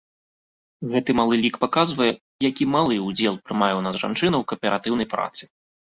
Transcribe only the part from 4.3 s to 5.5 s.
ў кааператыўнай працы.